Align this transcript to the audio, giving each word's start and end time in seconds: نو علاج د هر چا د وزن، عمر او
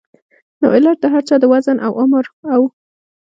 نو 0.59 0.67
علاج 0.75 0.97
د 1.01 1.05
هر 1.13 1.23
چا 1.29 1.35
د 1.41 1.45
وزن، 1.51 1.77
عمر 2.01 2.25
او 2.53 2.61